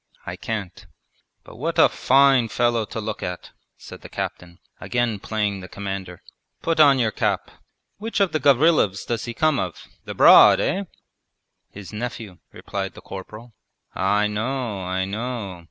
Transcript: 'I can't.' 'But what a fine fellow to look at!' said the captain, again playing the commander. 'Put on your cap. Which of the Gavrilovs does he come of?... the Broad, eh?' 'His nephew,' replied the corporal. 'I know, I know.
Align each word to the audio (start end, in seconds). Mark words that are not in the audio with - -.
'I 0.25 0.35
can't.' 0.37 0.87
'But 1.43 1.57
what 1.57 1.77
a 1.77 1.87
fine 1.87 2.49
fellow 2.49 2.85
to 2.85 2.99
look 2.99 3.21
at!' 3.21 3.51
said 3.77 4.01
the 4.01 4.09
captain, 4.09 4.57
again 4.79 5.19
playing 5.19 5.59
the 5.59 5.67
commander. 5.67 6.23
'Put 6.63 6.79
on 6.79 6.97
your 6.97 7.11
cap. 7.11 7.51
Which 7.99 8.19
of 8.19 8.31
the 8.31 8.39
Gavrilovs 8.39 9.05
does 9.05 9.25
he 9.25 9.35
come 9.35 9.59
of?... 9.59 9.85
the 10.05 10.15
Broad, 10.15 10.59
eh?' 10.59 10.85
'His 11.69 11.93
nephew,' 11.93 12.39
replied 12.51 12.95
the 12.95 13.01
corporal. 13.01 13.53
'I 13.93 14.25
know, 14.25 14.81
I 14.85 15.05
know. 15.05 15.59